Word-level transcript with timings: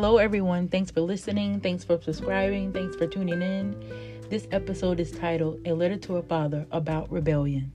Hello, 0.00 0.18
everyone. 0.18 0.68
Thanks 0.68 0.92
for 0.92 1.00
listening. 1.00 1.58
Thanks 1.58 1.82
for 1.82 2.00
subscribing. 2.00 2.72
Thanks 2.72 2.94
for 2.94 3.08
tuning 3.08 3.42
in. 3.42 3.74
This 4.30 4.46
episode 4.52 5.00
is 5.00 5.10
titled 5.10 5.60
A 5.66 5.72
Letter 5.72 5.96
to 5.96 6.18
a 6.18 6.22
Father 6.22 6.68
About 6.70 7.10
Rebellion. 7.10 7.72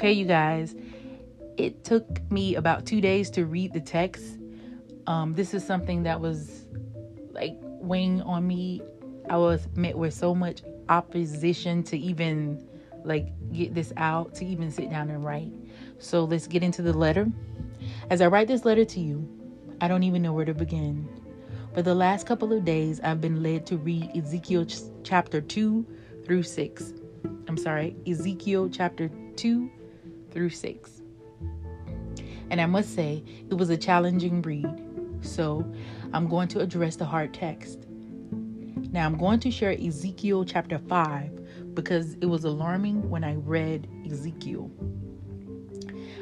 Okay, 0.00 0.12
you 0.12 0.24
guys, 0.24 0.74
it 1.58 1.84
took 1.84 2.22
me 2.32 2.54
about 2.54 2.86
two 2.86 3.02
days 3.02 3.28
to 3.32 3.44
read 3.44 3.74
the 3.74 3.82
text. 3.82 4.38
Um, 5.06 5.34
this 5.34 5.52
is 5.52 5.62
something 5.62 6.04
that 6.04 6.18
was 6.18 6.64
like 7.32 7.58
weighing 7.60 8.22
on 8.22 8.46
me. 8.46 8.80
I 9.28 9.36
was 9.36 9.68
met 9.76 9.98
with 9.98 10.14
so 10.14 10.34
much 10.34 10.62
opposition 10.88 11.82
to 11.82 11.98
even 11.98 12.66
like 13.04 13.28
get 13.52 13.74
this 13.74 13.92
out, 13.98 14.34
to 14.36 14.46
even 14.46 14.70
sit 14.70 14.88
down 14.88 15.10
and 15.10 15.22
write. 15.22 15.52
So 15.98 16.24
let's 16.24 16.46
get 16.46 16.62
into 16.62 16.80
the 16.80 16.94
letter. 16.94 17.28
As 18.08 18.22
I 18.22 18.28
write 18.28 18.48
this 18.48 18.64
letter 18.64 18.86
to 18.86 19.00
you, 19.00 19.28
I 19.82 19.88
don't 19.88 20.04
even 20.04 20.22
know 20.22 20.32
where 20.32 20.46
to 20.46 20.54
begin. 20.54 21.06
For 21.74 21.82
the 21.82 21.94
last 21.94 22.26
couple 22.26 22.54
of 22.54 22.64
days, 22.64 23.02
I've 23.04 23.20
been 23.20 23.42
led 23.42 23.66
to 23.66 23.76
read 23.76 24.16
Ezekiel 24.16 24.64
ch- 24.64 24.78
chapter 25.04 25.42
2 25.42 25.86
through 26.24 26.44
6. 26.44 26.94
I'm 27.46 27.58
sorry, 27.58 27.96
Ezekiel 28.06 28.70
chapter 28.70 29.10
2 29.36 29.70
through 30.30 30.50
6. 30.50 31.02
And 32.50 32.60
I 32.60 32.66
must 32.66 32.94
say, 32.94 33.22
it 33.48 33.54
was 33.54 33.70
a 33.70 33.76
challenging 33.76 34.42
read. 34.42 34.66
So 35.22 35.64
I'm 36.12 36.28
going 36.28 36.48
to 36.48 36.60
address 36.60 36.96
the 36.96 37.04
hard 37.04 37.32
text. 37.32 37.86
Now 38.92 39.06
I'm 39.06 39.16
going 39.16 39.38
to 39.40 39.50
share 39.50 39.72
Ezekiel 39.72 40.44
chapter 40.44 40.78
5 40.78 41.74
because 41.74 42.14
it 42.14 42.26
was 42.26 42.44
alarming 42.44 43.08
when 43.08 43.22
I 43.22 43.34
read 43.36 43.88
Ezekiel. 44.10 44.70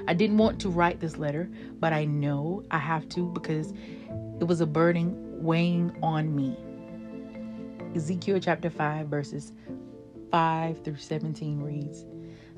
I 0.06 0.14
didn't 0.14 0.38
want 0.38 0.60
to 0.60 0.70
write 0.70 1.00
this 1.00 1.16
letter, 1.16 1.50
but 1.80 1.92
I 1.92 2.04
know 2.04 2.64
I 2.70 2.78
have 2.78 3.08
to 3.10 3.30
because 3.30 3.72
it 4.40 4.44
was 4.44 4.60
a 4.60 4.66
burden 4.66 5.42
weighing 5.42 5.96
on 6.02 6.34
me. 6.34 6.56
Ezekiel 7.94 8.38
chapter 8.40 8.70
5, 8.70 9.06
verses 9.08 9.52
5 10.30 10.84
through 10.84 10.96
17 10.96 11.60
reads 11.60 12.04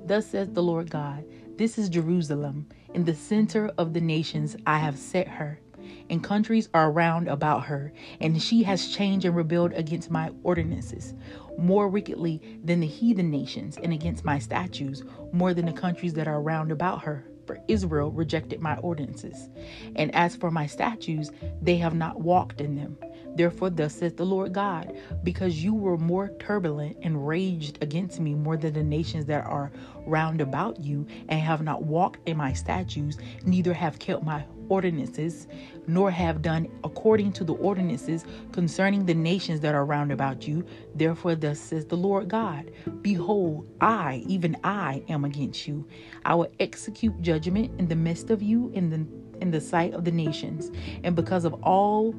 Thus 0.07 0.27
says 0.27 0.51
the 0.51 0.63
Lord 0.63 0.91
God, 0.91 1.25
This 1.57 1.79
is 1.79 1.89
Jerusalem, 1.89 2.67
in 2.95 3.05
the 3.05 3.15
center 3.15 3.71
of 3.79 3.93
the 3.93 4.01
nations 4.01 4.57
I 4.67 4.79
have 4.79 4.99
set 4.99 5.29
her, 5.29 5.61
and 6.09 6.25
countries 6.25 6.69
are 6.75 6.91
round 6.91 7.29
about 7.29 7.65
her, 7.67 7.93
and 8.21 8.41
she 8.43 8.63
has 8.65 8.89
changed 8.89 9.25
and 9.25 9.37
rebelled 9.37 9.73
against 9.73 10.11
my 10.11 10.31
ordinances, 10.43 11.15
more 11.59 11.89
wickedly 11.89 12.61
than 12.65 12.81
the 12.81 12.87
heathen 12.87 13.31
nations, 13.31 13.77
and 13.83 13.93
against 13.93 14.25
my 14.25 14.39
statutes, 14.39 15.03
more 15.33 15.55
than 15.55 15.67
the 15.67 15.73
countries 15.73 16.15
that 16.15 16.29
are 16.29 16.43
round 16.43 16.73
about 16.73 17.03
her. 17.03 17.27
For 17.47 17.59
Israel 17.69 18.13
rejected 18.13 18.61
my 18.61 18.77
ordinances, 18.77 19.49
and 19.97 20.15
as 20.15 20.37
for 20.37 20.51
my 20.51 20.67
statutes, 20.67 21.31
they 21.61 21.77
have 21.79 21.95
not 21.95 22.21
walked 22.21 22.61
in 22.61 22.77
them. 22.77 22.97
Therefore, 23.37 23.71
thus 23.71 23.95
says 23.95 24.15
the 24.15 24.27
Lord 24.27 24.53
God, 24.53 24.97
because 25.23 25.63
you 25.63 25.75
were 25.75 25.97
more 25.97 26.31
turbulent 26.41 26.97
and 27.03 27.27
raged 27.27 27.79
against 27.83 28.21
me 28.21 28.35
more 28.35 28.57
than 28.57 28.75
the 28.75 28.83
nations 28.83 29.27
that 29.27 29.45
are 29.47 29.71
round 30.07 30.41
about 30.41 30.81
you, 30.81 31.07
and 31.29 31.41
have 31.41 31.63
not 31.63 31.85
walked 31.85 32.29
in 32.29 32.37
my 32.37 32.53
statutes, 32.53 33.19
neither 33.45 33.73
have 33.73 33.99
kept 33.99 34.25
my 34.25 34.45
ordinances, 34.69 35.47
nor 35.87 36.11
have 36.11 36.43
done 36.43 36.69
according 36.85 37.33
to 37.33 37.45
the 37.45 37.55
ordinances 37.55 38.25
concerning 38.53 39.05
the 39.05 39.15
nations 39.15 39.61
that 39.61 39.75
are 39.75 39.85
round 39.85 40.13
about 40.13 40.47
you. 40.47 40.65
Therefore, 40.95 41.35
thus 41.35 41.59
says 41.61 41.87
the 41.87 41.97
Lord 41.97 42.29
God 42.29 42.71
Behold, 43.03 43.69
I, 43.81 44.23
even 44.27 44.57
I, 44.65 45.03
am 45.09 45.25
against 45.25 45.67
you. 45.67 45.87
I 46.25 46.35
will 46.35 46.51
execute 46.61 47.21
judgment 47.21 47.79
in 47.79 47.89
the 47.89 47.97
midst 47.97 48.31
of 48.31 48.43
you, 48.43 48.71
in 48.75 48.91
the 48.91 49.07
in 49.41 49.51
the 49.51 49.61
sight 49.61 49.95
of 49.95 50.05
the 50.05 50.11
nations, 50.11 50.71
and 51.03 51.17
because 51.17 51.45
of 51.45 51.55
all 51.63 52.15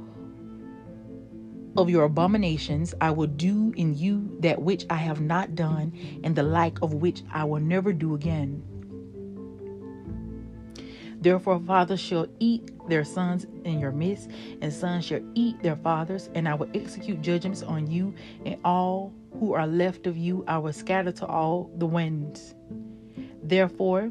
of 1.77 1.89
your 1.89 2.03
abominations 2.03 2.93
I 2.99 3.11
will 3.11 3.27
do 3.27 3.73
in 3.77 3.95
you 3.97 4.37
that 4.41 4.61
which 4.61 4.85
I 4.89 4.95
have 4.95 5.21
not 5.21 5.55
done, 5.55 5.93
and 6.23 6.35
the 6.35 6.43
like 6.43 6.81
of 6.81 6.93
which 6.93 7.23
I 7.31 7.43
will 7.43 7.61
never 7.61 7.93
do 7.93 8.13
again. 8.13 8.63
Therefore, 11.21 11.59
fathers 11.59 11.99
shall 11.99 12.27
eat 12.39 12.71
their 12.89 13.03
sons 13.03 13.45
in 13.63 13.79
your 13.79 13.91
midst, 13.91 14.31
and 14.59 14.73
sons 14.73 15.05
shall 15.05 15.21
eat 15.35 15.61
their 15.61 15.75
fathers, 15.75 16.29
and 16.33 16.49
I 16.49 16.55
will 16.55 16.69
execute 16.73 17.21
judgments 17.21 17.61
on 17.61 17.89
you, 17.89 18.15
and 18.43 18.57
all 18.65 19.13
who 19.39 19.53
are 19.53 19.67
left 19.67 20.07
of 20.07 20.17
you 20.17 20.43
I 20.47 20.57
will 20.57 20.73
scatter 20.73 21.11
to 21.11 21.27
all 21.27 21.71
the 21.77 21.85
winds. 21.85 22.55
Therefore, 23.43 24.09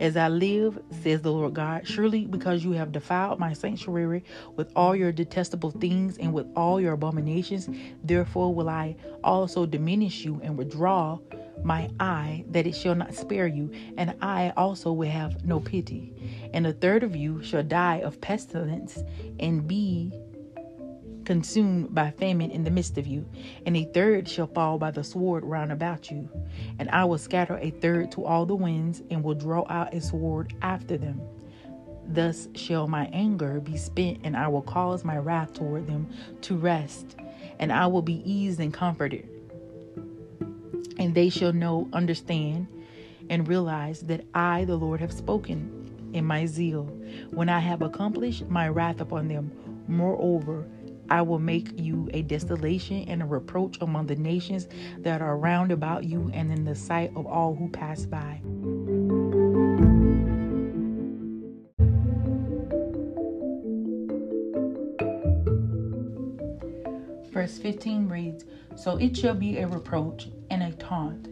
as 0.00 0.16
I 0.16 0.28
live, 0.28 0.78
says 1.02 1.22
the 1.22 1.32
Lord 1.32 1.54
God, 1.54 1.86
surely 1.86 2.26
because 2.26 2.64
you 2.64 2.72
have 2.72 2.92
defiled 2.92 3.38
my 3.38 3.52
sanctuary 3.52 4.24
with 4.56 4.72
all 4.74 4.96
your 4.96 5.12
detestable 5.12 5.70
things 5.70 6.18
and 6.18 6.32
with 6.32 6.46
all 6.56 6.80
your 6.80 6.92
abominations, 6.94 7.68
therefore 8.02 8.54
will 8.54 8.68
I 8.68 8.96
also 9.22 9.66
diminish 9.66 10.24
you 10.24 10.40
and 10.42 10.56
withdraw 10.56 11.18
my 11.62 11.90
eye 12.00 12.44
that 12.48 12.66
it 12.66 12.74
shall 12.74 12.94
not 12.94 13.14
spare 13.14 13.46
you, 13.46 13.70
and 13.96 14.14
I 14.20 14.52
also 14.56 14.92
will 14.92 15.10
have 15.10 15.44
no 15.44 15.60
pity. 15.60 16.12
And 16.52 16.66
a 16.66 16.72
third 16.72 17.02
of 17.02 17.14
you 17.14 17.42
shall 17.42 17.62
die 17.62 17.98
of 17.98 18.20
pestilence 18.20 19.02
and 19.38 19.66
be 19.66 20.12
consumed 21.24 21.94
by 21.94 22.10
famine 22.10 22.50
in 22.50 22.64
the 22.64 22.70
midst 22.70 22.98
of 22.98 23.06
you, 23.06 23.26
and 23.66 23.76
a 23.76 23.84
third 23.84 24.28
shall 24.28 24.46
fall 24.46 24.78
by 24.78 24.90
the 24.90 25.04
sword 25.04 25.44
round 25.44 25.72
about 25.72 26.10
you. 26.10 26.28
And 26.78 26.88
I 26.90 27.04
will 27.04 27.18
scatter 27.18 27.58
a 27.58 27.70
third 27.70 28.12
to 28.12 28.24
all 28.24 28.46
the 28.46 28.54
winds, 28.54 29.02
and 29.10 29.22
will 29.22 29.34
draw 29.34 29.64
out 29.68 29.94
a 29.94 30.00
sword 30.00 30.54
after 30.62 30.96
them. 30.96 31.20
Thus 32.06 32.48
shall 32.54 32.88
my 32.88 33.06
anger 33.12 33.60
be 33.60 33.76
spent, 33.76 34.20
and 34.24 34.36
I 34.36 34.48
will 34.48 34.62
cause 34.62 35.04
my 35.04 35.16
wrath 35.18 35.54
toward 35.54 35.86
them 35.86 36.08
to 36.42 36.56
rest, 36.56 37.16
and 37.58 37.72
I 37.72 37.86
will 37.86 38.02
be 38.02 38.22
eased 38.30 38.60
and 38.60 38.74
comforted. 38.74 39.28
And 40.98 41.14
they 41.14 41.28
shall 41.28 41.52
know, 41.52 41.88
understand, 41.92 42.66
and 43.30 43.48
realize 43.48 44.00
that 44.02 44.24
I, 44.34 44.64
the 44.64 44.76
Lord, 44.76 45.00
have 45.00 45.12
spoken 45.12 46.10
in 46.12 46.24
my 46.24 46.44
zeal, 46.44 46.84
when 47.30 47.48
I 47.48 47.60
have 47.60 47.82
accomplished 47.82 48.46
my 48.48 48.68
wrath 48.68 49.00
upon 49.00 49.28
them. 49.28 49.50
Moreover, 49.88 50.66
I 51.10 51.22
will 51.22 51.38
make 51.38 51.78
you 51.78 52.08
a 52.12 52.22
desolation 52.22 53.04
and 53.08 53.22
a 53.22 53.26
reproach 53.26 53.78
among 53.80 54.06
the 54.06 54.16
nations 54.16 54.68
that 54.98 55.20
are 55.20 55.36
round 55.36 55.72
about 55.72 56.04
you 56.04 56.30
and 56.32 56.50
in 56.50 56.64
the 56.64 56.74
sight 56.74 57.12
of 57.16 57.26
all 57.26 57.54
who 57.54 57.68
pass 57.68 58.06
by. 58.06 58.40
Verse 67.32 67.58
15 67.58 68.08
reads 68.08 68.44
So 68.76 68.98
it 68.98 69.16
shall 69.16 69.34
be 69.34 69.58
a 69.58 69.66
reproach 69.66 70.28
and 70.50 70.62
a 70.62 70.72
taunt, 70.72 71.28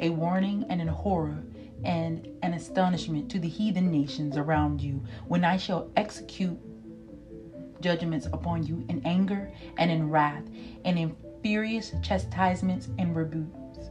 a 0.00 0.10
warning 0.10 0.64
and 0.68 0.80
an 0.80 0.88
horror 0.88 1.44
and 1.84 2.28
an 2.42 2.54
astonishment 2.54 3.30
to 3.30 3.38
the 3.38 3.48
heathen 3.48 3.90
nations 3.90 4.36
around 4.36 4.80
you 4.80 5.02
when 5.28 5.44
I 5.44 5.56
shall 5.56 5.90
execute 5.96 6.58
judgments 7.84 8.26
upon 8.32 8.66
you 8.66 8.82
in 8.88 9.02
anger 9.04 9.52
and 9.76 9.90
in 9.90 10.08
wrath 10.08 10.44
and 10.86 10.98
in 10.98 11.14
furious 11.42 11.92
chastisements 12.02 12.88
and 12.98 13.14
rebukes. 13.14 13.90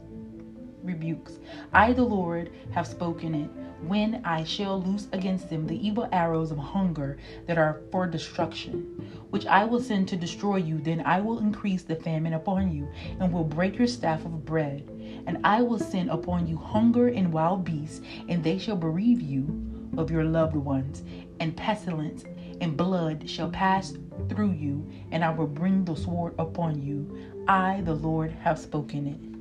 Rebukes. 0.82 1.38
I, 1.72 1.92
the 1.92 2.02
Lord, 2.02 2.50
have 2.72 2.88
spoken 2.88 3.36
it. 3.36 3.50
When 3.86 4.20
I 4.24 4.42
shall 4.42 4.82
loose 4.82 5.06
against 5.12 5.48
them 5.48 5.66
the 5.66 5.86
evil 5.86 6.08
arrows 6.10 6.50
of 6.50 6.58
hunger 6.58 7.18
that 7.46 7.56
are 7.56 7.82
for 7.92 8.08
destruction, 8.08 8.78
which 9.30 9.46
I 9.46 9.64
will 9.64 9.80
send 9.80 10.08
to 10.08 10.16
destroy 10.16 10.56
you, 10.56 10.80
then 10.80 11.00
I 11.06 11.20
will 11.20 11.38
increase 11.38 11.82
the 11.84 11.94
famine 11.94 12.32
upon 12.32 12.72
you, 12.72 12.88
and 13.20 13.32
will 13.32 13.44
break 13.44 13.78
your 13.78 13.86
staff 13.86 14.24
of 14.24 14.44
bread. 14.44 14.90
And 15.26 15.38
I 15.44 15.62
will 15.62 15.78
send 15.78 16.10
upon 16.10 16.48
you 16.48 16.56
hunger 16.56 17.08
and 17.08 17.32
wild 17.32 17.64
beasts, 17.64 18.00
and 18.28 18.42
they 18.42 18.58
shall 18.58 18.76
bereave 18.76 19.20
you 19.20 19.46
of 19.96 20.10
your 20.10 20.24
loved 20.24 20.56
ones, 20.56 21.04
and 21.40 21.56
pestilence 21.56 22.24
and 22.60 22.76
blood 22.76 23.28
shall 23.28 23.50
pass 23.50 23.94
through 24.28 24.52
you, 24.52 24.88
and 25.10 25.24
I 25.24 25.30
will 25.30 25.46
bring 25.46 25.84
the 25.84 25.96
sword 25.96 26.34
upon 26.38 26.82
you. 26.82 27.08
I, 27.48 27.82
the 27.84 27.94
Lord, 27.94 28.32
have 28.32 28.58
spoken 28.58 29.06
it. 29.06 29.34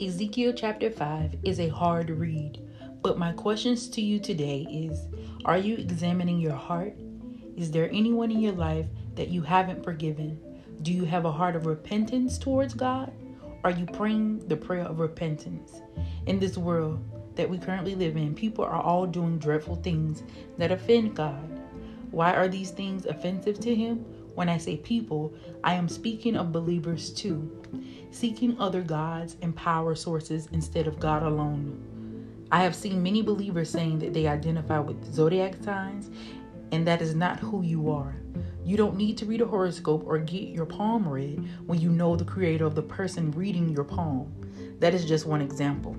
Ezekiel 0.00 0.52
chapter 0.52 0.90
5 0.90 1.36
is 1.42 1.58
a 1.58 1.68
hard 1.68 2.10
read, 2.10 2.60
but 3.02 3.18
my 3.18 3.32
questions 3.32 3.88
to 3.90 4.00
you 4.00 4.18
today 4.18 4.66
is 4.70 5.08
Are 5.44 5.58
you 5.58 5.76
examining 5.76 6.40
your 6.40 6.54
heart? 6.54 6.94
Is 7.56 7.70
there 7.70 7.90
anyone 7.90 8.30
in 8.30 8.40
your 8.40 8.52
life 8.52 8.86
that 9.16 9.28
you 9.28 9.42
haven't 9.42 9.82
forgiven? 9.82 10.40
Do 10.82 10.92
you 10.92 11.04
have 11.04 11.24
a 11.24 11.32
heart 11.32 11.56
of 11.56 11.66
repentance 11.66 12.38
towards 12.38 12.74
God? 12.74 13.12
Are 13.64 13.72
you 13.72 13.86
praying 13.86 14.46
the 14.46 14.56
prayer 14.56 14.84
of 14.84 15.00
repentance? 15.00 15.82
In 16.26 16.38
this 16.38 16.56
world 16.56 17.02
that 17.34 17.50
we 17.50 17.58
currently 17.58 17.96
live 17.96 18.16
in, 18.16 18.34
people 18.34 18.64
are 18.64 18.80
all 18.80 19.04
doing 19.04 19.38
dreadful 19.38 19.76
things 19.76 20.22
that 20.58 20.70
offend 20.70 21.16
God. 21.16 21.60
Why 22.12 22.34
are 22.34 22.46
these 22.46 22.70
things 22.70 23.06
offensive 23.06 23.58
to 23.60 23.74
Him? 23.74 24.04
When 24.36 24.48
I 24.48 24.58
say 24.58 24.76
people, 24.76 25.34
I 25.64 25.74
am 25.74 25.88
speaking 25.88 26.36
of 26.36 26.52
believers 26.52 27.10
too, 27.10 27.50
seeking 28.12 28.56
other 28.60 28.82
gods 28.82 29.36
and 29.42 29.54
power 29.56 29.96
sources 29.96 30.48
instead 30.52 30.86
of 30.86 31.00
God 31.00 31.24
alone. 31.24 31.84
I 32.52 32.62
have 32.62 32.76
seen 32.76 33.02
many 33.02 33.22
believers 33.22 33.70
saying 33.70 33.98
that 33.98 34.14
they 34.14 34.28
identify 34.28 34.78
with 34.78 35.12
zodiac 35.12 35.56
signs, 35.64 36.10
and 36.70 36.86
that 36.86 37.02
is 37.02 37.16
not 37.16 37.40
who 37.40 37.62
you 37.62 37.90
are. 37.90 38.14
You 38.68 38.76
don't 38.76 38.98
need 38.98 39.16
to 39.16 39.24
read 39.24 39.40
a 39.40 39.46
horoscope 39.46 40.02
or 40.04 40.18
get 40.18 40.50
your 40.50 40.66
palm 40.66 41.08
read 41.08 41.42
when 41.64 41.80
you 41.80 41.88
know 41.88 42.16
the 42.16 42.24
creator 42.26 42.66
of 42.66 42.74
the 42.74 42.82
person 42.82 43.30
reading 43.30 43.70
your 43.70 43.82
palm. 43.82 44.30
That 44.78 44.92
is 44.92 45.06
just 45.06 45.24
one 45.24 45.40
example. 45.40 45.96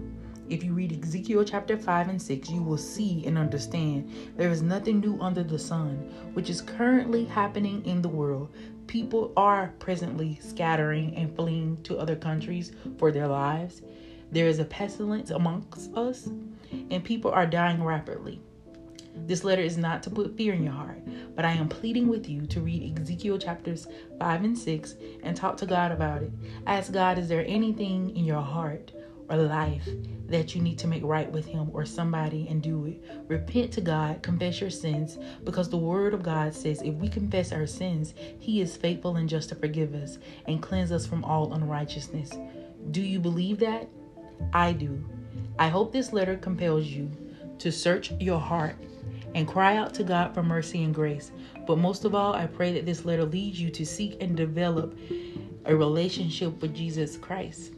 If 0.49 0.63
you 0.63 0.73
read 0.73 1.03
Ezekiel 1.03 1.43
chapter 1.45 1.75
5 1.79 2.09
and 2.09 2.21
6, 2.21 2.49
you 2.51 2.61
will 2.61 2.77
see 2.77 3.25
and 3.25 3.39
understand 3.39 4.13
there 4.37 4.51
is 4.51 4.61
nothing 4.61 4.99
new 4.99 5.19
under 5.19 5.43
the 5.43 5.57
sun, 5.57 6.13
which 6.33 6.47
is 6.47 6.61
currently 6.61 7.25
happening 7.25 7.83
in 7.87 8.03
the 8.03 8.07
world. 8.07 8.53
People 8.85 9.33
are 9.35 9.73
presently 9.79 10.37
scattering 10.39 11.15
and 11.15 11.35
fleeing 11.35 11.81
to 11.85 11.97
other 11.97 12.15
countries 12.15 12.71
for 12.99 13.11
their 13.11 13.27
lives. 13.27 13.81
There 14.31 14.47
is 14.47 14.59
a 14.59 14.65
pestilence 14.65 15.31
amongst 15.31 15.91
us, 15.95 16.29
and 16.91 17.03
people 17.03 17.31
are 17.31 17.47
dying 17.47 17.83
rapidly. 17.83 18.39
This 19.25 19.43
letter 19.43 19.61
is 19.61 19.77
not 19.77 20.03
to 20.03 20.09
put 20.09 20.35
fear 20.35 20.53
in 20.53 20.63
your 20.63 20.73
heart, 20.73 21.01
but 21.35 21.45
I 21.45 21.51
am 21.51 21.69
pleading 21.69 22.07
with 22.07 22.27
you 22.27 22.45
to 22.47 22.61
read 22.61 22.99
Ezekiel 22.99 23.37
chapters 23.37 23.87
5 24.19 24.43
and 24.43 24.57
6 24.57 24.95
and 25.23 25.35
talk 25.35 25.57
to 25.57 25.65
God 25.65 25.91
about 25.91 26.23
it. 26.23 26.31
Ask 26.65 26.91
God, 26.91 27.17
is 27.17 27.27
there 27.27 27.45
anything 27.47 28.15
in 28.15 28.25
your 28.25 28.41
heart 28.41 28.91
or 29.29 29.37
life 29.37 29.87
that 30.27 30.55
you 30.55 30.61
need 30.61 30.77
to 30.79 30.87
make 30.87 31.03
right 31.03 31.31
with 31.31 31.45
Him 31.45 31.69
or 31.73 31.85
somebody 31.85 32.47
and 32.49 32.61
do 32.61 32.85
it. 32.85 33.03
Repent 33.27 33.71
to 33.73 33.81
God, 33.81 34.21
confess 34.21 34.61
your 34.61 34.69
sins, 34.69 35.17
because 35.43 35.69
the 35.69 35.77
Word 35.77 36.13
of 36.13 36.23
God 36.23 36.53
says 36.53 36.81
if 36.81 36.93
we 36.95 37.07
confess 37.07 37.51
our 37.51 37.67
sins, 37.67 38.13
He 38.39 38.61
is 38.61 38.77
faithful 38.77 39.17
and 39.17 39.29
just 39.29 39.49
to 39.49 39.55
forgive 39.55 39.93
us 39.93 40.17
and 40.45 40.61
cleanse 40.61 40.91
us 40.91 41.05
from 41.05 41.23
all 41.23 41.53
unrighteousness. 41.53 42.31
Do 42.91 43.01
you 43.01 43.19
believe 43.19 43.59
that? 43.59 43.87
I 44.53 44.73
do. 44.73 45.03
I 45.57 45.67
hope 45.67 45.91
this 45.91 46.13
letter 46.13 46.37
compels 46.37 46.85
you 46.85 47.11
to 47.59 47.71
search 47.71 48.11
your 48.19 48.39
heart 48.39 48.75
and 49.35 49.47
cry 49.47 49.77
out 49.77 49.93
to 49.95 50.03
God 50.03 50.33
for 50.33 50.43
mercy 50.43 50.83
and 50.83 50.93
grace. 50.93 51.31
But 51.67 51.77
most 51.77 52.05
of 52.05 52.15
all, 52.15 52.33
I 52.33 52.47
pray 52.47 52.73
that 52.73 52.85
this 52.85 53.05
letter 53.05 53.25
leads 53.25 53.59
you 53.61 53.69
to 53.71 53.85
seek 53.85 54.21
and 54.21 54.35
develop 54.35 54.97
a 55.65 55.75
relationship 55.75 56.61
with 56.61 56.75
Jesus 56.75 57.17
Christ. 57.17 57.73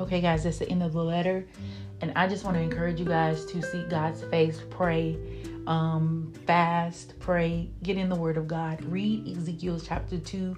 Okay, 0.00 0.22
guys, 0.22 0.44
that's 0.44 0.58
the 0.58 0.68
end 0.70 0.82
of 0.82 0.94
the 0.94 1.04
letter. 1.04 1.46
And 2.00 2.12
I 2.16 2.26
just 2.26 2.44
want 2.44 2.56
to 2.56 2.62
encourage 2.62 2.98
you 2.98 3.04
guys 3.04 3.44
to 3.46 3.60
seek 3.60 3.90
God's 3.90 4.22
face, 4.24 4.62
pray, 4.70 5.18
um, 5.68 6.32
fast, 6.46 7.18
pray, 7.20 7.70
get 7.82 7.96
in 7.96 8.08
the 8.08 8.16
Word 8.16 8.36
of 8.36 8.48
God, 8.48 8.82
read 8.84 9.36
Ezekiel 9.36 9.80
chapter 9.80 10.18
2 10.18 10.56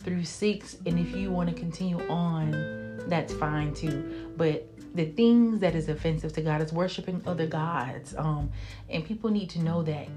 through 0.00 0.24
6. 0.24 0.76
And 0.86 0.98
if 0.98 1.14
you 1.14 1.30
want 1.30 1.50
to 1.50 1.54
continue 1.54 2.00
on, 2.08 3.02
that's 3.08 3.34
fine 3.34 3.74
too. 3.74 4.32
But 4.36 4.68
the 4.94 5.06
things 5.06 5.60
that 5.60 5.74
is 5.74 5.88
offensive 5.88 6.32
to 6.34 6.40
God 6.40 6.62
is 6.62 6.72
worshiping 6.72 7.22
other 7.26 7.46
gods. 7.46 8.14
Um, 8.16 8.50
and 8.88 9.04
people 9.04 9.30
need 9.30 9.50
to 9.50 9.62
know 9.62 9.82
that 9.82 10.08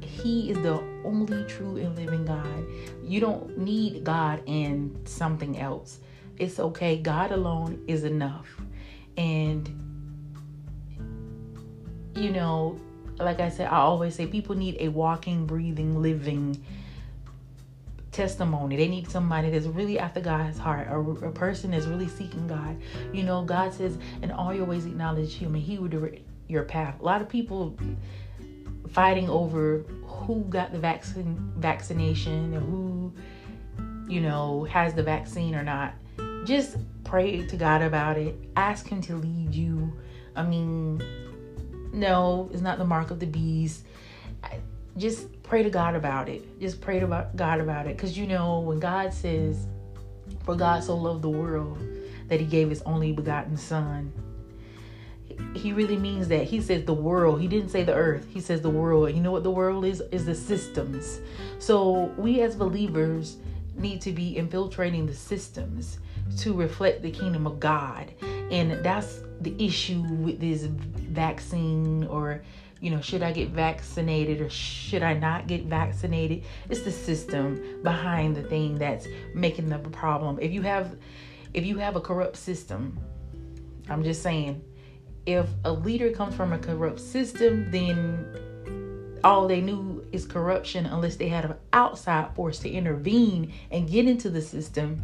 He 0.00 0.50
is 0.50 0.58
the 0.58 0.82
only 1.04 1.44
true 1.44 1.76
and 1.76 1.96
living 1.96 2.24
God. 2.24 2.64
You 3.02 3.20
don't 3.20 3.58
need 3.58 4.04
God 4.04 4.48
and 4.48 4.96
something 5.06 5.58
else 5.58 5.98
it's 6.40 6.58
okay. 6.58 6.96
God 6.96 7.32
alone 7.32 7.84
is 7.86 8.02
enough. 8.04 8.48
And, 9.18 9.68
you 12.16 12.30
know, 12.30 12.80
like 13.22 13.40
I 13.40 13.48
said, 13.48 13.68
I 13.68 13.78
always 13.78 14.14
say 14.14 14.26
people 14.26 14.54
need 14.56 14.76
a 14.80 14.88
walking, 14.88 15.46
breathing, 15.46 16.00
living 16.00 16.62
testimony. 18.12 18.76
They 18.76 18.88
need 18.88 19.10
somebody 19.10 19.50
that's 19.50 19.66
really 19.66 19.98
after 19.98 20.20
God's 20.20 20.58
heart, 20.58 20.88
or 20.90 21.24
a 21.24 21.32
person 21.32 21.70
that's 21.70 21.86
really 21.86 22.08
seeking 22.08 22.46
God. 22.46 22.76
You 23.12 23.22
know, 23.22 23.44
God 23.44 23.72
says, 23.72 23.98
in 24.22 24.30
all 24.30 24.52
your 24.52 24.64
ways 24.64 24.86
acknowledge 24.86 25.34
Him, 25.34 25.54
and 25.54 25.62
He 25.62 25.78
will 25.78 25.88
direct 25.88 26.20
your 26.48 26.64
path. 26.64 27.00
A 27.00 27.04
lot 27.04 27.22
of 27.22 27.28
people 27.28 27.76
fighting 28.88 29.28
over 29.28 29.84
who 30.04 30.44
got 30.48 30.72
the 30.72 30.78
vaccine 30.78 31.52
vaccination 31.56 32.54
and 32.54 32.62
who, 32.62 33.12
you 34.12 34.20
know, 34.20 34.64
has 34.64 34.94
the 34.94 35.02
vaccine 35.02 35.54
or 35.54 35.62
not 35.62 35.94
just 36.44 36.76
pray 37.04 37.46
to 37.46 37.56
God 37.56 37.82
about 37.82 38.16
it. 38.16 38.34
Ask 38.56 38.88
Him 38.88 39.00
to 39.02 39.16
lead 39.16 39.54
you. 39.54 39.92
I 40.34 40.42
mean, 40.42 41.02
no, 41.92 42.48
it's 42.52 42.62
not 42.62 42.78
the 42.78 42.84
mark 42.84 43.10
of 43.10 43.20
the 43.20 43.26
beast. 43.26 43.84
Just 44.96 45.42
pray 45.42 45.62
to 45.62 45.70
God 45.70 45.94
about 45.94 46.28
it. 46.28 46.60
Just 46.60 46.80
pray 46.80 47.00
to 47.00 47.26
God 47.36 47.60
about 47.60 47.86
it. 47.86 47.96
Because 47.96 48.18
you 48.18 48.26
know, 48.26 48.60
when 48.60 48.80
God 48.80 49.12
says, 49.12 49.66
For 50.44 50.54
God 50.54 50.82
so 50.82 50.96
loved 50.96 51.22
the 51.22 51.28
world 51.28 51.78
that 52.28 52.40
He 52.40 52.46
gave 52.46 52.70
His 52.70 52.82
only 52.82 53.12
begotten 53.12 53.56
Son, 53.56 54.12
he 55.54 55.72
really 55.72 55.96
means 55.96 56.28
that. 56.28 56.44
He 56.44 56.60
says 56.60 56.84
the 56.84 56.94
world. 56.94 57.40
He 57.40 57.48
didn't 57.48 57.70
say 57.70 57.82
the 57.82 57.94
earth. 57.94 58.26
He 58.28 58.40
says 58.40 58.60
the 58.60 58.70
world. 58.70 59.14
You 59.14 59.20
know 59.20 59.32
what 59.32 59.42
the 59.42 59.50
world 59.50 59.84
is? 59.84 60.02
Is 60.12 60.26
the 60.26 60.34
systems. 60.34 61.20
So 61.58 62.12
we 62.16 62.42
as 62.42 62.54
believers 62.54 63.36
need 63.74 64.00
to 64.02 64.12
be 64.12 64.36
infiltrating 64.36 65.06
the 65.06 65.14
systems 65.14 65.98
to 66.38 66.54
reflect 66.54 67.02
the 67.02 67.10
kingdom 67.10 67.46
of 67.46 67.60
God. 67.60 68.12
And 68.50 68.84
that's 68.84 69.20
the 69.40 69.54
issue 69.64 70.02
with 70.02 70.40
this 70.40 70.64
vaccine 70.64 72.06
or 72.06 72.42
you 72.80 72.90
know, 72.90 73.00
should 73.02 73.22
I 73.22 73.30
get 73.32 73.50
vaccinated 73.50 74.40
or 74.40 74.48
should 74.48 75.02
I 75.02 75.12
not 75.12 75.46
get 75.46 75.66
vaccinated? 75.66 76.44
It's 76.70 76.80
the 76.80 76.90
system 76.90 77.80
behind 77.82 78.34
the 78.34 78.42
thing 78.42 78.78
that's 78.78 79.06
making 79.34 79.68
the 79.68 79.78
problem. 79.78 80.38
If 80.40 80.50
you 80.50 80.62
have 80.62 80.96
if 81.52 81.66
you 81.66 81.78
have 81.78 81.96
a 81.96 82.00
corrupt 82.00 82.36
system, 82.36 82.98
I'm 83.88 84.02
just 84.02 84.22
saying, 84.22 84.62
if 85.26 85.48
a 85.64 85.72
leader 85.72 86.10
comes 86.10 86.34
from 86.34 86.52
a 86.52 86.58
corrupt 86.58 87.00
system, 87.00 87.70
then 87.70 89.18
all 89.22 89.46
they 89.46 89.60
knew 89.60 90.06
is 90.12 90.24
corruption 90.24 90.86
unless 90.86 91.16
they 91.16 91.28
had 91.28 91.44
an 91.44 91.54
outside 91.72 92.34
force 92.34 92.58
to 92.60 92.70
intervene 92.70 93.52
and 93.70 93.90
get 93.90 94.06
into 94.06 94.30
the 94.30 94.40
system 94.40 95.02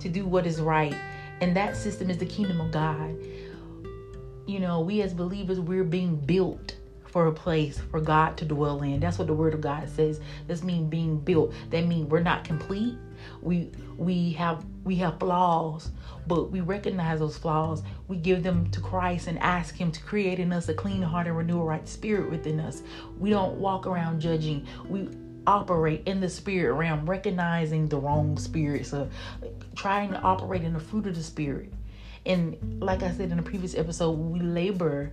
to 0.00 0.08
do 0.08 0.26
what 0.26 0.46
is 0.46 0.60
right. 0.60 0.94
And 1.40 1.56
that 1.56 1.76
system 1.76 2.10
is 2.10 2.18
the 2.18 2.26
kingdom 2.26 2.60
of 2.60 2.70
God. 2.70 3.14
You 4.46 4.60
know, 4.60 4.80
we 4.80 5.02
as 5.02 5.12
believers, 5.12 5.60
we're 5.60 5.84
being 5.84 6.16
built 6.16 6.76
for 7.16 7.28
a 7.28 7.32
place 7.32 7.80
for 7.90 8.00
God 8.00 8.36
to 8.36 8.44
dwell 8.44 8.82
in. 8.82 9.00
That's 9.00 9.18
what 9.18 9.26
the 9.26 9.34
word 9.34 9.54
of 9.54 9.60
God 9.60 9.88
says. 9.88 10.20
This 10.46 10.62
means 10.62 10.90
being 10.90 11.18
built. 11.18 11.52
That 11.70 11.86
means 11.86 12.10
we're 12.10 12.20
not 12.20 12.44
complete. 12.44 12.94
We 13.40 13.72
we 13.96 14.32
have 14.32 14.64
we 14.84 14.96
have 14.96 15.18
flaws, 15.18 15.90
but 16.26 16.50
we 16.50 16.60
recognize 16.60 17.20
those 17.20 17.38
flaws. 17.38 17.82
We 18.08 18.18
give 18.18 18.42
them 18.42 18.70
to 18.70 18.80
Christ 18.80 19.28
and 19.28 19.38
ask 19.38 19.74
Him 19.74 19.90
to 19.92 20.00
create 20.02 20.38
in 20.38 20.52
us 20.52 20.68
a 20.68 20.74
clean 20.74 21.02
heart 21.02 21.26
and 21.26 21.36
renew 21.36 21.60
a 21.60 21.64
right 21.64 21.88
spirit 21.88 22.30
within 22.30 22.60
us. 22.60 22.82
We 23.18 23.30
don't 23.30 23.58
walk 23.58 23.86
around 23.86 24.20
judging. 24.20 24.66
We 24.88 25.08
operate 25.46 26.02
in 26.06 26.20
the 26.20 26.28
spirit 26.28 26.74
realm, 26.74 27.08
recognizing 27.08 27.88
the 27.88 27.98
wrong 27.98 28.38
spirits, 28.38 28.92
of 28.92 29.12
trying 29.74 30.10
to 30.10 30.20
operate 30.20 30.62
in 30.62 30.72
the 30.72 30.80
fruit 30.80 31.06
of 31.06 31.14
the 31.14 31.22
spirit. 31.22 31.72
And 32.24 32.82
like 32.82 33.02
I 33.02 33.12
said 33.12 33.30
in 33.30 33.36
the 33.36 33.42
previous 33.42 33.76
episode, 33.76 34.10
we 34.10 34.40
labor 34.40 35.12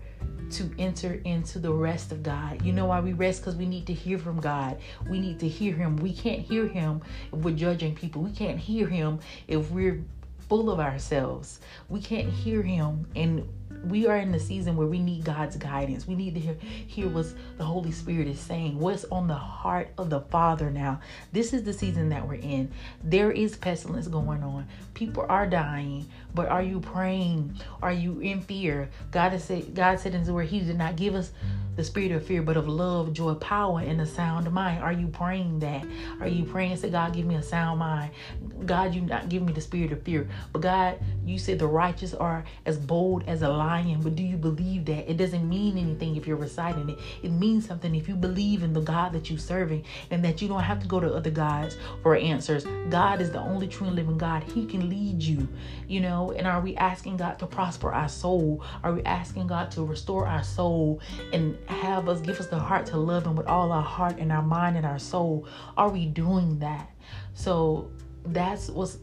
to 0.51 0.71
enter 0.79 1.21
into 1.25 1.59
the 1.59 1.71
rest 1.71 2.11
of 2.11 2.23
God. 2.23 2.63
You 2.63 2.73
know 2.73 2.87
why 2.87 2.99
we 2.99 3.13
rest? 3.13 3.41
Because 3.41 3.55
we 3.55 3.67
need 3.67 3.85
to 3.87 3.93
hear 3.93 4.17
from 4.17 4.39
God. 4.39 4.79
We 5.07 5.19
need 5.19 5.39
to 5.39 5.47
hear 5.47 5.75
Him. 5.75 5.97
We 5.97 6.13
can't 6.13 6.41
hear 6.41 6.67
Him 6.67 7.01
if 7.31 7.39
we're 7.39 7.55
judging 7.55 7.93
people. 7.93 8.23
We 8.23 8.31
can't 8.31 8.57
hear 8.57 8.87
Him 8.87 9.19
if 9.47 9.69
we're 9.69 10.03
full 10.49 10.69
of 10.69 10.79
ourselves. 10.79 11.59
We 11.89 11.99
can't 11.99 12.29
hear 12.29 12.61
him 12.61 13.07
and 13.15 13.47
we 13.83 14.07
are 14.07 14.17
in 14.17 14.31
the 14.31 14.39
season 14.39 14.75
where 14.75 14.87
we 14.87 14.99
need 14.99 15.23
God's 15.23 15.57
guidance. 15.57 16.07
We 16.07 16.15
need 16.15 16.33
to 16.35 16.39
hear, 16.39 16.55
hear 16.87 17.07
what 17.07 17.27
the 17.57 17.63
Holy 17.63 17.91
Spirit 17.91 18.27
is 18.27 18.39
saying, 18.39 18.79
what's 18.79 19.05
on 19.05 19.27
the 19.27 19.35
heart 19.35 19.89
of 19.97 20.09
the 20.09 20.21
Father 20.21 20.69
now. 20.69 21.01
This 21.31 21.53
is 21.53 21.63
the 21.63 21.73
season 21.73 22.09
that 22.09 22.27
we're 22.27 22.35
in. 22.35 22.71
There 23.03 23.31
is 23.31 23.57
pestilence 23.57 24.07
going 24.07 24.43
on. 24.43 24.67
People 24.93 25.25
are 25.27 25.47
dying, 25.47 26.07
but 26.33 26.47
are 26.47 26.63
you 26.63 26.79
praying? 26.79 27.59
Are 27.81 27.91
you 27.91 28.19
in 28.19 28.41
fear? 28.41 28.89
God 29.11 29.31
has 29.31 29.43
said, 29.43 29.75
God 29.75 29.99
said 29.99 30.13
in 30.13 30.21
His 30.21 30.31
word, 30.31 30.47
He 30.47 30.61
did 30.61 30.77
not 30.77 30.95
give 30.95 31.15
us 31.15 31.31
the 31.75 31.83
spirit 31.83 32.11
of 32.11 32.25
fear, 32.25 32.41
but 32.41 32.57
of 32.57 32.67
love, 32.67 33.13
joy, 33.13 33.33
power, 33.35 33.79
and 33.79 33.99
a 34.01 34.05
sound 34.05 34.51
mind. 34.51 34.83
Are 34.83 34.91
you 34.91 35.07
praying 35.07 35.59
that? 35.59 35.85
Are 36.19 36.27
you 36.27 36.45
praying, 36.45 36.77
say, 36.77 36.89
God, 36.89 37.13
give 37.13 37.25
me 37.25 37.35
a 37.35 37.43
sound 37.43 37.79
mind? 37.79 38.11
God, 38.65 38.93
you 38.93 39.01
not 39.01 39.29
give 39.29 39.43
me 39.43 39.53
the 39.53 39.61
spirit 39.61 39.91
of 39.91 40.01
fear. 40.03 40.29
But 40.51 40.61
God, 40.61 40.99
you 41.25 41.37
said 41.39 41.59
the 41.59 41.67
righteous 41.67 42.13
are 42.13 42.43
as 42.65 42.77
bold 42.77 43.23
as 43.27 43.41
a 43.41 43.49
lion. 43.49 44.01
But 44.01 44.15
do 44.15 44.23
you 44.23 44.37
believe 44.37 44.85
that? 44.85 45.09
It 45.09 45.17
doesn't 45.17 45.47
mean 45.47 45.77
anything 45.77 46.15
if 46.15 46.27
you're 46.27 46.37
reciting 46.37 46.89
it. 46.89 46.99
It 47.21 47.31
means 47.31 47.67
something 47.67 47.95
if 47.95 48.07
you 48.07 48.15
believe 48.15 48.63
in 48.63 48.73
the 48.73 48.81
God 48.81 49.13
that 49.13 49.29
you're 49.29 49.39
serving 49.39 49.83
and 50.11 50.23
that 50.23 50.41
you 50.41 50.47
don't 50.47 50.63
have 50.63 50.79
to 50.81 50.87
go 50.87 50.99
to 50.99 51.13
other 51.13 51.31
gods 51.31 51.77
for 52.01 52.15
answers. 52.15 52.65
God 52.89 53.21
is 53.21 53.31
the 53.31 53.39
only 53.39 53.67
true 53.67 53.87
and 53.87 53.95
living 53.95 54.17
God. 54.17 54.43
He 54.43 54.65
can 54.65 54.89
lead 54.89 55.21
you, 55.21 55.47
you 55.87 55.99
know. 55.99 56.31
And 56.31 56.47
are 56.47 56.61
we 56.61 56.75
asking 56.75 57.17
God 57.17 57.39
to 57.39 57.47
prosper 57.47 57.91
our 57.91 58.09
soul? 58.09 58.63
Are 58.83 58.93
we 58.93 59.03
asking 59.03 59.47
God 59.47 59.71
to 59.71 59.83
restore 59.83 60.25
our 60.27 60.43
soul 60.43 61.01
and 61.31 61.57
have 61.67 62.09
us 62.09 62.21
give 62.21 62.39
us 62.39 62.47
the 62.47 62.59
heart 62.59 62.85
to 62.87 62.97
love 62.97 63.25
Him 63.25 63.35
with 63.35 63.47
all 63.47 63.71
our 63.71 63.81
heart 63.81 64.17
and 64.17 64.31
our 64.31 64.41
mind 64.41 64.77
and 64.77 64.85
our 64.85 64.99
soul? 64.99 65.47
Are 65.77 65.89
we 65.89 66.05
doing 66.05 66.59
that? 66.59 66.89
So 67.33 67.91
that's 68.25 68.69
what's 68.69 68.97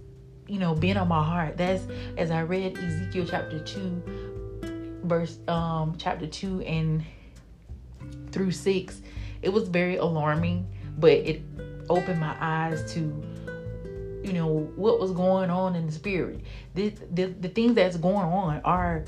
you 0.50 0.58
know 0.58 0.74
been 0.74 0.96
on 0.96 1.06
my 1.06 1.22
heart 1.22 1.56
that's 1.56 1.84
as 2.16 2.32
i 2.32 2.40
read 2.40 2.76
ezekiel 2.76 3.24
chapter 3.28 3.60
2 3.60 5.00
verse 5.04 5.38
um 5.46 5.94
chapter 5.96 6.26
2 6.26 6.62
and 6.62 7.04
through 8.32 8.50
6 8.50 9.02
it 9.42 9.48
was 9.48 9.68
very 9.68 9.96
alarming 9.96 10.66
but 10.98 11.12
it 11.12 11.42
opened 11.88 12.18
my 12.18 12.34
eyes 12.40 12.92
to 12.92 13.00
you 14.24 14.32
know 14.32 14.70
what 14.74 14.98
was 14.98 15.12
going 15.12 15.50
on 15.50 15.76
in 15.76 15.86
the 15.86 15.92
spirit 15.92 16.40
the, 16.74 16.92
the, 17.12 17.26
the 17.26 17.48
things 17.48 17.74
that's 17.74 17.96
going 17.96 18.16
on 18.16 18.60
are 18.64 19.04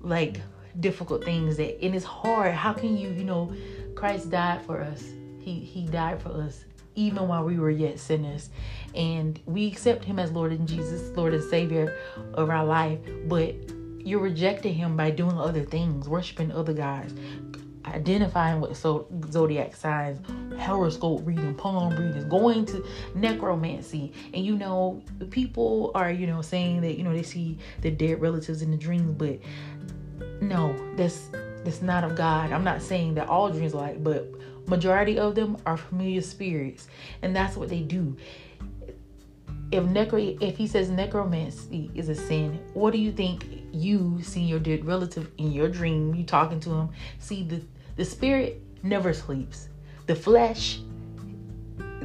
like 0.00 0.40
difficult 0.80 1.24
things 1.24 1.56
that 1.56 1.82
and 1.84 1.94
it's 1.94 2.04
hard 2.04 2.54
how 2.54 2.72
can 2.72 2.96
you 2.96 3.10
you 3.10 3.24
know 3.24 3.52
christ 3.94 4.30
died 4.30 4.60
for 4.62 4.80
us 4.80 5.04
he 5.38 5.60
he 5.60 5.86
died 5.86 6.20
for 6.22 6.30
us 6.30 6.64
even 6.94 7.28
while 7.28 7.44
we 7.44 7.58
were 7.58 7.70
yet 7.70 7.98
sinners. 7.98 8.50
And 8.94 9.40
we 9.46 9.66
accept 9.66 10.04
him 10.04 10.18
as 10.18 10.32
Lord 10.32 10.52
and 10.52 10.68
Jesus, 10.68 11.16
Lord 11.16 11.34
and 11.34 11.42
Savior 11.42 11.96
of 12.34 12.50
our 12.50 12.64
life. 12.64 12.98
But 13.26 13.54
you're 13.98 14.20
rejecting 14.20 14.74
him 14.74 14.96
by 14.96 15.10
doing 15.10 15.38
other 15.38 15.62
things, 15.62 16.08
worshiping 16.08 16.52
other 16.52 16.72
gods, 16.72 17.14
identifying 17.86 18.60
with 18.60 18.76
zodiac 18.76 19.76
signs, 19.76 20.20
horoscope 20.60 21.22
reading, 21.24 21.54
palm 21.54 21.90
readings, 21.96 22.24
going 22.24 22.66
to 22.66 22.84
necromancy. 23.14 24.12
And 24.34 24.44
you 24.44 24.56
know, 24.56 25.02
people 25.30 25.92
are, 25.94 26.10
you 26.10 26.26
know, 26.26 26.42
saying 26.42 26.82
that, 26.82 26.98
you 26.98 27.04
know, 27.04 27.12
they 27.12 27.22
see 27.22 27.58
their 27.80 27.92
dead 27.92 28.20
relatives 28.20 28.62
in 28.62 28.70
the 28.70 28.76
dreams, 28.76 29.14
but 29.16 29.38
no, 30.42 30.74
that's 30.96 31.28
that's 31.64 31.82
not 31.82 32.02
of 32.04 32.16
God. 32.16 32.52
I'm 32.52 32.64
not 32.64 32.82
saying 32.82 33.14
that 33.14 33.28
all 33.28 33.48
dreams 33.50 33.74
are 33.74 33.78
like, 33.78 34.02
but 34.02 34.28
majority 34.66 35.18
of 35.18 35.34
them 35.34 35.56
are 35.66 35.76
familiar 35.76 36.20
spirits 36.20 36.88
and 37.22 37.34
that's 37.34 37.56
what 37.56 37.68
they 37.68 37.80
do. 37.80 38.16
If 39.70 39.84
necro 39.84 40.42
if 40.42 40.56
he 40.56 40.66
says 40.66 40.90
necromancy 40.90 41.90
is 41.94 42.08
a 42.08 42.14
sin 42.14 42.60
what 42.74 42.92
do 42.92 42.98
you 42.98 43.12
think 43.12 43.46
you 43.72 44.20
seeing 44.22 44.46
your 44.46 44.58
dead 44.58 44.84
relative 44.84 45.30
in 45.38 45.52
your 45.52 45.68
dream? 45.68 46.14
You 46.14 46.24
talking 46.24 46.60
to 46.60 46.70
him? 46.70 46.88
See 47.18 47.44
the 47.44 47.62
the 47.96 48.04
spirit 48.04 48.60
never 48.82 49.12
sleeps. 49.12 49.68
The 50.06 50.16
flesh 50.16 50.80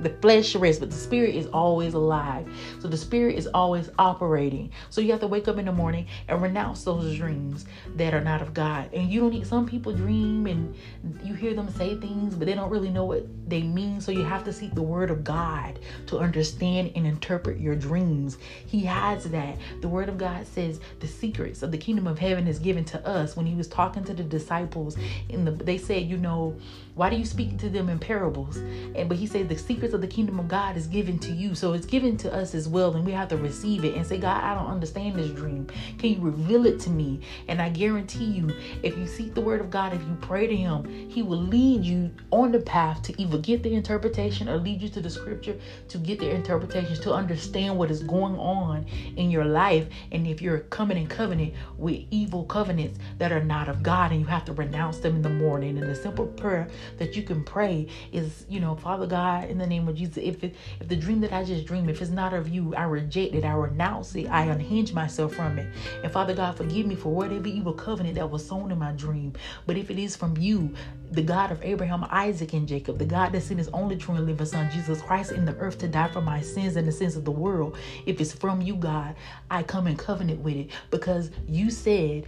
the 0.01 0.09
flesh 0.21 0.55
rests, 0.55 0.79
but 0.79 0.89
the 0.89 0.95
spirit 0.97 1.35
is 1.35 1.47
always 1.47 1.93
alive. 1.93 2.47
So 2.79 2.87
the 2.87 2.97
spirit 2.97 3.35
is 3.35 3.47
always 3.53 3.89
operating. 3.97 4.71
So 4.89 5.01
you 5.01 5.11
have 5.11 5.21
to 5.21 5.27
wake 5.27 5.47
up 5.47 5.57
in 5.57 5.65
the 5.65 5.71
morning 5.71 6.07
and 6.27 6.41
renounce 6.41 6.83
those 6.83 7.15
dreams 7.15 7.65
that 7.95 8.13
are 8.13 8.23
not 8.23 8.41
of 8.41 8.53
God. 8.53 8.93
And 8.93 9.09
you 9.09 9.19
don't 9.19 9.31
need 9.31 9.47
some 9.47 9.67
people 9.67 9.93
dream 9.93 10.47
and 10.47 10.75
you 11.23 11.33
hear 11.33 11.53
them 11.53 11.69
say 11.71 11.95
things, 11.95 12.35
but 12.35 12.45
they 12.45 12.53
don't 12.53 12.69
really 12.69 12.89
know 12.89 13.05
what 13.05 13.25
they 13.49 13.61
mean. 13.61 14.01
So 14.01 14.11
you 14.11 14.23
have 14.23 14.43
to 14.45 14.53
seek 14.53 14.73
the 14.73 14.81
word 14.81 15.09
of 15.09 15.23
God 15.23 15.79
to 16.07 16.17
understand 16.17 16.91
and 16.95 17.05
interpret 17.05 17.59
your 17.59 17.75
dreams. 17.75 18.37
He 18.65 18.81
has 18.81 19.25
that. 19.25 19.57
The 19.81 19.87
word 19.87 20.09
of 20.09 20.17
God 20.17 20.45
says 20.47 20.79
the 20.99 21.07
secrets 21.07 21.63
of 21.63 21.71
the 21.71 21.77
kingdom 21.77 22.07
of 22.07 22.19
heaven 22.19 22.47
is 22.47 22.59
given 22.59 22.85
to 22.85 23.07
us. 23.07 23.35
When 23.35 23.45
he 23.45 23.55
was 23.55 23.67
talking 23.67 24.03
to 24.05 24.13
the 24.13 24.23
disciples, 24.23 24.97
in 25.29 25.45
the 25.45 25.51
they 25.51 25.77
said, 25.77 26.03
you 26.03 26.17
know, 26.17 26.55
why 26.95 27.09
do 27.09 27.15
you 27.15 27.25
speak 27.25 27.57
to 27.59 27.69
them 27.69 27.89
in 27.89 27.99
parables? 27.99 28.57
And 28.57 29.07
but 29.07 29.17
he 29.17 29.27
said 29.27 29.49
the 29.49 29.57
secrets 29.57 29.86
of 29.93 30.01
the 30.01 30.07
kingdom 30.07 30.39
of 30.39 30.47
God 30.47 30.77
is 30.77 30.87
given 30.87 31.19
to 31.19 31.31
you. 31.31 31.55
So 31.55 31.73
it's 31.73 31.85
given 31.85 32.17
to 32.17 32.33
us 32.33 32.55
as 32.55 32.67
well. 32.67 32.95
And 32.95 33.05
we 33.05 33.11
have 33.11 33.29
to 33.29 33.37
receive 33.37 33.83
it 33.85 33.95
and 33.95 34.05
say, 34.05 34.17
God, 34.17 34.43
I 34.43 34.53
don't 34.53 34.71
understand 34.71 35.15
this 35.15 35.29
dream. 35.31 35.67
Can 35.97 36.11
you 36.11 36.21
reveal 36.21 36.65
it 36.65 36.79
to 36.81 36.89
me? 36.89 37.21
And 37.47 37.61
I 37.61 37.69
guarantee 37.69 38.25
you, 38.25 38.51
if 38.83 38.97
you 38.97 39.07
seek 39.07 39.33
the 39.33 39.41
word 39.41 39.61
of 39.61 39.69
God, 39.69 39.93
if 39.93 40.01
you 40.01 40.17
pray 40.21 40.47
to 40.47 40.55
him, 40.55 41.09
he 41.09 41.21
will 41.21 41.41
lead 41.41 41.83
you 41.83 42.11
on 42.31 42.51
the 42.51 42.59
path 42.59 43.01
to 43.03 43.21
either 43.21 43.37
get 43.37 43.63
the 43.63 43.73
interpretation 43.73 44.49
or 44.49 44.57
lead 44.57 44.81
you 44.81 44.89
to 44.89 45.01
the 45.01 45.09
scripture 45.09 45.57
to 45.89 45.97
get 45.97 46.19
the 46.19 46.29
interpretations, 46.29 46.99
to 47.01 47.13
understand 47.13 47.77
what 47.77 47.91
is 47.91 48.03
going 48.03 48.35
on 48.37 48.85
in 49.15 49.31
your 49.31 49.45
life. 49.45 49.87
And 50.11 50.27
if 50.27 50.41
you're 50.41 50.59
coming 50.59 50.97
in 50.97 51.07
covenant 51.07 51.53
with 51.77 52.03
evil 52.11 52.43
covenants 52.45 52.99
that 53.17 53.31
are 53.31 53.43
not 53.43 53.69
of 53.69 53.83
God 53.83 54.11
and 54.11 54.21
you 54.21 54.27
have 54.27 54.45
to 54.45 54.53
renounce 54.53 54.99
them 54.99 55.15
in 55.15 55.21
the 55.21 55.29
morning. 55.29 55.77
And 55.77 55.89
the 55.89 55.95
simple 55.95 56.25
prayer 56.25 56.67
that 56.97 57.15
you 57.15 57.23
can 57.23 57.43
pray 57.43 57.87
is, 58.11 58.45
you 58.49 58.59
know, 58.59 58.75
Father 58.75 59.07
God, 59.07 59.49
in 59.49 59.57
the 59.57 59.67
name 59.77 59.87
of 59.87 59.95
Jesus, 59.95 60.17
if 60.17 60.43
it, 60.43 60.55
if 60.79 60.87
the 60.87 60.95
dream 60.95 61.21
that 61.21 61.33
I 61.33 61.43
just 61.43 61.65
dreamed, 61.65 61.89
if 61.89 62.01
it's 62.01 62.11
not 62.11 62.33
of 62.33 62.49
you, 62.49 62.75
I 62.75 62.83
reject 62.83 63.35
it, 63.35 63.45
I 63.45 63.53
renounce 63.53 64.15
it, 64.15 64.27
I 64.27 64.43
unhinge 64.45 64.93
myself 64.93 65.35
from 65.35 65.59
it. 65.59 65.67
And 66.03 66.11
Father 66.11 66.33
God, 66.33 66.57
forgive 66.57 66.85
me 66.85 66.95
for 66.95 67.13
whatever 67.13 67.47
evil 67.47 67.73
covenant 67.73 68.15
that 68.15 68.29
was 68.29 68.45
sown 68.45 68.71
in 68.71 68.79
my 68.79 68.91
dream. 68.91 69.33
But 69.65 69.77
if 69.77 69.89
it 69.89 69.99
is 69.99 70.15
from 70.15 70.35
you, 70.37 70.73
the 71.11 71.21
God 71.21 71.51
of 71.51 71.63
Abraham, 71.63 72.05
Isaac, 72.09 72.53
and 72.53 72.67
Jacob, 72.67 72.97
the 72.97 73.05
God 73.05 73.31
that 73.31 73.41
sent 73.41 73.59
his 73.59 73.69
only 73.69 73.95
true 73.95 74.15
and 74.15 74.25
living 74.25 74.45
son, 74.45 74.69
Jesus 74.71 75.01
Christ, 75.01 75.31
in 75.31 75.45
the 75.45 75.55
earth 75.55 75.77
to 75.79 75.87
die 75.87 76.09
for 76.09 76.21
my 76.21 76.41
sins 76.41 76.75
and 76.75 76.87
the 76.87 76.91
sins 76.91 77.15
of 77.15 77.23
the 77.23 77.31
world, 77.31 77.77
if 78.05 78.19
it's 78.19 78.33
from 78.33 78.61
you, 78.61 78.75
God, 78.75 79.15
I 79.49 79.63
come 79.63 79.87
in 79.87 79.95
covenant 79.95 80.41
with 80.41 80.55
it 80.55 80.69
because 80.91 81.31
you 81.47 81.69
said, 81.71 82.25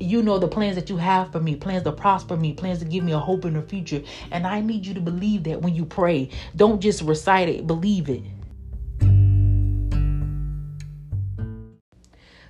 you 0.00 0.22
know 0.22 0.38
the 0.38 0.48
plans 0.48 0.74
that 0.76 0.90
you 0.90 0.96
have 0.96 1.30
for 1.30 1.40
me 1.40 1.54
plans 1.54 1.84
to 1.84 1.92
prosper 1.92 2.36
me 2.36 2.52
plans 2.52 2.80
to 2.80 2.84
give 2.84 3.04
me 3.04 3.12
a 3.12 3.18
hope 3.18 3.44
in 3.44 3.54
the 3.54 3.62
future. 3.62 4.02
And 4.30 4.46
i 4.46 4.60
need 4.60 4.86
you 4.86 4.94
to 4.94 5.00
believe 5.00 5.44
that 5.44 5.62
when 5.62 5.74
you 5.74 5.84
pray. 5.84 6.30
Don't 6.56 6.80
just 6.80 7.02
recite 7.02 7.48
it 7.48 7.66
believe 7.66 8.08
it. 8.08 8.22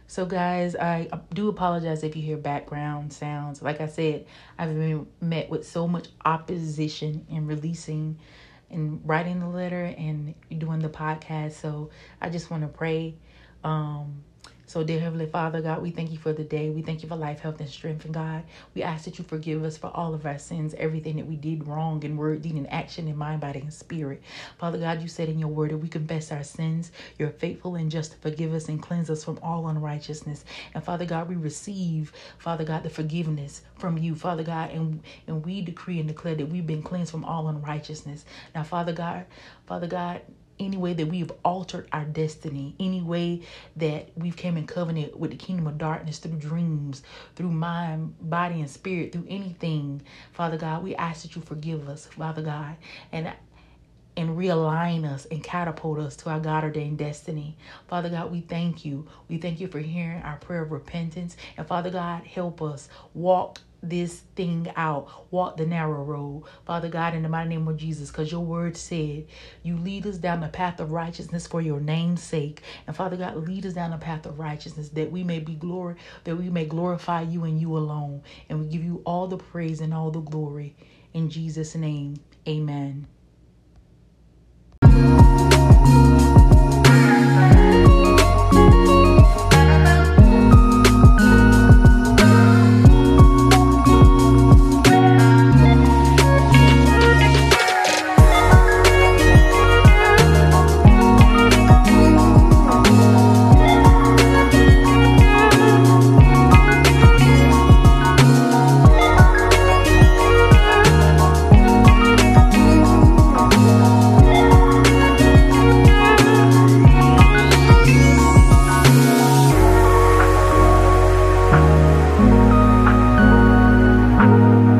So 0.06 0.24
guys 0.24 0.74
i 0.76 1.08
do 1.32 1.48
apologize 1.48 2.02
if 2.02 2.16
you 2.16 2.22
hear 2.22 2.36
background 2.36 3.12
sounds. 3.12 3.62
Like 3.62 3.80
i 3.80 3.86
said 3.86 4.26
i've 4.58 4.74
been 4.74 5.06
met 5.20 5.50
with 5.50 5.66
so 5.66 5.86
much 5.86 6.08
opposition 6.24 7.26
in 7.28 7.46
releasing 7.46 8.18
and 8.70 9.00
writing 9.04 9.38
the 9.38 9.48
letter 9.48 9.84
and 9.84 10.34
doing 10.56 10.80
the 10.80 10.88
podcast. 10.88 11.52
So 11.52 11.90
i 12.20 12.30
just 12.30 12.50
want 12.50 12.62
to 12.62 12.68
pray. 12.68 13.16
Um 13.62 14.24
so, 14.66 14.82
dear 14.82 14.98
Heavenly 14.98 15.26
Father, 15.26 15.60
God, 15.60 15.82
we 15.82 15.90
thank 15.90 16.10
you 16.10 16.18
for 16.18 16.32
the 16.32 16.42
day. 16.42 16.70
We 16.70 16.80
thank 16.82 17.02
you 17.02 17.08
for 17.08 17.16
life, 17.16 17.40
health, 17.40 17.60
and 17.60 17.68
strength. 17.68 18.06
And 18.06 18.14
God, 18.14 18.44
we 18.74 18.82
ask 18.82 19.04
that 19.04 19.18
you 19.18 19.24
forgive 19.24 19.62
us 19.62 19.76
for 19.76 19.88
all 19.88 20.14
of 20.14 20.24
our 20.24 20.38
sins, 20.38 20.74
everything 20.78 21.16
that 21.16 21.26
we 21.26 21.36
did 21.36 21.68
wrong 21.68 22.02
in 22.02 22.16
word, 22.16 22.42
deed, 22.42 22.54
and 22.54 22.70
action, 22.72 23.06
in 23.06 23.16
mind, 23.16 23.42
body, 23.42 23.60
and 23.60 23.72
spirit. 23.72 24.22
Father 24.58 24.78
God, 24.78 25.02
you 25.02 25.08
said 25.08 25.28
in 25.28 25.38
your 25.38 25.48
word 25.48 25.70
that 25.70 25.78
we 25.78 25.88
confess 25.88 26.32
our 26.32 26.42
sins. 26.42 26.92
You're 27.18 27.30
faithful 27.30 27.74
and 27.74 27.90
just 27.90 28.12
to 28.12 28.18
forgive 28.18 28.54
us 28.54 28.68
and 28.68 28.82
cleanse 28.82 29.10
us 29.10 29.22
from 29.22 29.38
all 29.42 29.68
unrighteousness. 29.68 30.44
And 30.72 30.82
Father 30.82 31.04
God, 31.04 31.28
we 31.28 31.36
receive, 31.36 32.12
Father 32.38 32.64
God, 32.64 32.82
the 32.84 32.90
forgiveness 32.90 33.62
from 33.78 33.98
you, 33.98 34.14
Father 34.14 34.44
God, 34.44 34.70
and, 34.70 35.02
and 35.26 35.44
we 35.44 35.60
decree 35.60 35.98
and 35.98 36.08
declare 36.08 36.36
that 36.36 36.48
we've 36.48 36.66
been 36.66 36.82
cleansed 36.82 37.10
from 37.10 37.24
all 37.24 37.48
unrighteousness. 37.48 38.24
Now, 38.54 38.62
Father 38.62 38.92
God, 38.92 39.26
Father 39.66 39.86
God, 39.86 40.22
any 40.58 40.76
way 40.76 40.92
that 40.92 41.06
we've 41.06 41.32
altered 41.44 41.88
our 41.92 42.04
destiny, 42.04 42.74
any 42.78 43.02
way 43.02 43.42
that 43.76 44.10
we've 44.16 44.36
came 44.36 44.56
in 44.56 44.66
covenant 44.66 45.18
with 45.18 45.30
the 45.30 45.36
kingdom 45.36 45.66
of 45.66 45.78
darkness 45.78 46.18
through 46.18 46.38
dreams, 46.38 47.02
through 47.36 47.50
mind, 47.50 48.14
body, 48.20 48.60
and 48.60 48.70
spirit, 48.70 49.12
through 49.12 49.26
anything, 49.28 50.02
Father 50.32 50.56
God, 50.56 50.82
we 50.82 50.94
ask 50.94 51.22
that 51.22 51.36
you 51.36 51.42
forgive 51.42 51.88
us, 51.88 52.06
Father 52.06 52.42
God, 52.42 52.76
and 53.12 53.32
and 54.16 54.38
realign 54.38 55.04
us 55.04 55.26
and 55.26 55.42
catapult 55.42 55.98
us 55.98 56.16
to 56.16 56.30
our 56.30 56.38
God 56.38 56.64
ordained 56.64 56.98
destiny. 56.98 57.56
Father 57.88 58.08
God, 58.08 58.30
we 58.30 58.42
thank 58.42 58.84
you. 58.84 59.08
We 59.28 59.38
thank 59.38 59.60
you 59.60 59.68
for 59.68 59.80
hearing 59.80 60.22
our 60.22 60.36
prayer 60.36 60.62
of 60.62 60.70
repentance. 60.70 61.36
And 61.56 61.66
Father 61.66 61.90
God, 61.90 62.22
help 62.24 62.62
us 62.62 62.88
walk 63.12 63.60
this 63.88 64.20
thing 64.36 64.72
out. 64.76 65.26
Walk 65.30 65.56
the 65.56 65.66
narrow 65.66 66.02
road. 66.02 66.44
Father 66.66 66.88
God, 66.88 67.14
in 67.14 67.22
the 67.22 67.28
mighty 67.28 67.50
name 67.50 67.68
of 67.68 67.76
Jesus, 67.76 68.10
because 68.10 68.30
your 68.32 68.44
word 68.44 68.76
said 68.76 69.26
you 69.62 69.76
lead 69.76 70.06
us 70.06 70.18
down 70.18 70.40
the 70.40 70.48
path 70.48 70.80
of 70.80 70.92
righteousness 70.92 71.46
for 71.46 71.60
your 71.60 71.80
name's 71.80 72.22
sake. 72.22 72.62
And 72.86 72.96
Father 72.96 73.16
God, 73.16 73.36
lead 73.36 73.66
us 73.66 73.74
down 73.74 73.90
the 73.90 73.98
path 73.98 74.26
of 74.26 74.38
righteousness 74.38 74.88
that 74.90 75.10
we 75.10 75.24
may 75.24 75.40
be 75.40 75.54
glory, 75.54 75.96
that 76.24 76.36
we 76.36 76.50
may 76.50 76.64
glorify 76.66 77.22
you 77.22 77.44
and 77.44 77.60
you 77.60 77.76
alone. 77.76 78.22
And 78.48 78.60
we 78.60 78.66
give 78.66 78.84
you 78.84 79.02
all 79.04 79.26
the 79.26 79.38
praise 79.38 79.80
and 79.80 79.94
all 79.94 80.10
the 80.10 80.20
glory. 80.20 80.76
In 81.12 81.30
Jesus' 81.30 81.74
name, 81.74 82.16
amen. 82.48 83.06